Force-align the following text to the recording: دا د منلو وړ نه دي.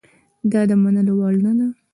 دا 0.51 0.61
د 0.69 0.71
منلو 0.83 1.13
وړ 1.19 1.35
نه 1.45 1.51
دي. 1.57 1.67